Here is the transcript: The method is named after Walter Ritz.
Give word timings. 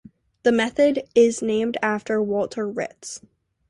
The 0.41 0.51
method 0.51 1.03
is 1.13 1.43
named 1.43 1.77
after 1.83 2.19
Walter 2.23 2.67
Ritz. 2.67 3.21